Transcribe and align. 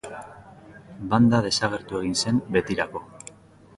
Banda 1.11 1.41
desagertu 1.47 1.99
egin 2.01 2.17
zen 2.25 2.41
betirako. 2.57 3.05